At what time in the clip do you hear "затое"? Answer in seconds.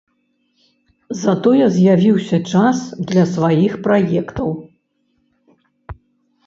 1.23-1.65